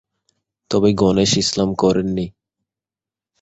তবে 0.71 0.89
গণেশ 0.93 1.31
ইসলাম 1.43 1.69
করেননি। 1.73 2.25